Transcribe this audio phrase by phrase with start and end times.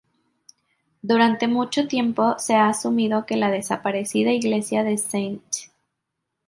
[1.03, 5.69] Durante mucho tiempo se ha asumido que la desaparecida iglesia de St.